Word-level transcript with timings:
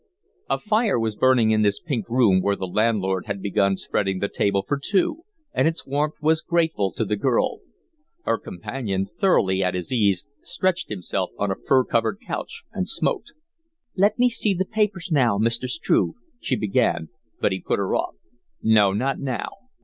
A 0.49 0.57
fire 0.57 0.99
was 0.99 1.15
burning 1.15 1.51
in 1.51 1.61
this 1.61 1.79
pink 1.79 2.09
room 2.09 2.41
where 2.41 2.55
the 2.55 2.65
landlord 2.65 3.27
had 3.27 3.39
begun 3.39 3.77
spreading 3.77 4.17
the 4.17 4.27
table 4.29 4.65
for 4.67 4.81
two, 4.83 5.25
and 5.53 5.67
its 5.67 5.85
warmth 5.85 6.15
was 6.23 6.41
grateful 6.41 6.91
to 6.93 7.05
the 7.05 7.15
girl. 7.15 7.59
Her 8.25 8.39
companion, 8.39 9.05
thoroughly 9.19 9.63
at 9.63 9.75
his 9.75 9.91
ease, 9.93 10.25
stretched 10.41 10.89
himself 10.89 11.29
on 11.37 11.51
a 11.51 11.55
fur 11.67 11.83
covered 11.83 12.17
couch 12.25 12.63
and 12.73 12.89
smoked. 12.89 13.33
"Let 13.95 14.17
me 14.17 14.27
see 14.27 14.55
the 14.55 14.65
papers, 14.65 15.09
now, 15.11 15.37
Mr. 15.37 15.69
Struve," 15.69 16.15
she 16.39 16.55
began, 16.55 17.09
but 17.39 17.51
he 17.51 17.61
put 17.61 17.77
her 17.77 17.95
off. 17.95 18.15
"No, 18.63 18.93
not 18.93 19.19
now. 19.19 19.49